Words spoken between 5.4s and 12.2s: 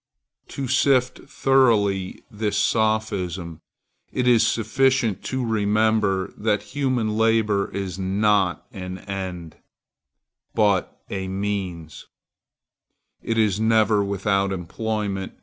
remember that human labor is not an end, but a means.